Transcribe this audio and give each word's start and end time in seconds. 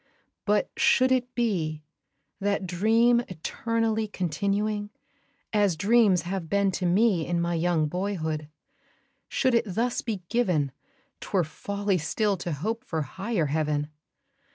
But 0.45 0.71
should 0.75 1.11
it 1.11 1.35
be 1.35 1.83
that 2.39 2.65
dream 2.65 3.19
eternally 3.29 4.07
Continuing 4.07 4.89
as 5.53 5.75
dreams 5.77 6.23
have 6.23 6.49
been 6.49 6.71
to 6.71 6.87
me 6.87 7.23
In 7.27 7.39
my 7.39 7.53
young 7.53 7.87
boyhood 7.87 8.49
should 9.29 9.53
it 9.53 9.65
thus 9.75 10.01
be 10.01 10.23
given, 10.27 10.71
'Twere 11.19 11.43
folly 11.43 11.99
still 11.99 12.35
to 12.37 12.51
hope 12.51 12.83
for 12.83 13.03
higher 13.03 13.45
Heaven. 13.45 13.91